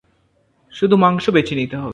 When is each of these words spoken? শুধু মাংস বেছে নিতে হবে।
শুধু 0.73 0.95
মাংস 0.97 1.25
বেছে 1.29 1.55
নিতে 1.55 1.77
হবে। 1.77 1.89